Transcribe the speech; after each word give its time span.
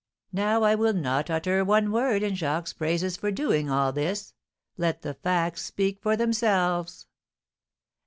Now 0.33 0.63
I 0.63 0.73
will 0.73 0.93
not 0.95 1.29
utter 1.29 1.63
one 1.63 1.91
word 1.91 2.23
in 2.23 2.33
Jacques's 2.33 2.73
praise 2.73 3.15
for 3.15 3.29
doing 3.29 3.69
all 3.69 3.93
this, 3.93 4.33
let 4.75 5.03
the 5.03 5.13
facts 5.13 5.61
speak 5.63 6.01
for 6.01 6.17
themselves." 6.17 7.05